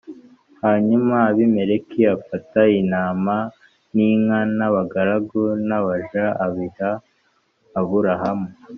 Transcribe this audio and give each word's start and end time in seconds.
Hanyuma 0.63 1.15
Abimeleki 1.29 2.01
Afata 2.15 2.61
Intama 2.79 3.35
N 3.93 3.95
Inka 4.07 4.39
N 4.57 4.59
Abagaragu 4.67 5.41
N 5.67 5.69
Abaja 5.79 6.25
Abiha 6.45 6.91
Aburahamu 7.79 8.47